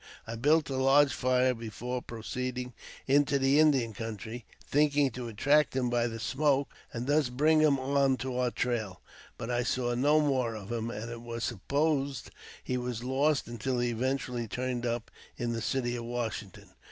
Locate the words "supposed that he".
11.43-12.77